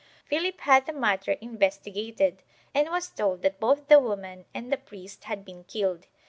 [0.25, 2.41] Philip had the matter investigated
[2.73, 6.07] and was told that both the woman and the priest had been killed.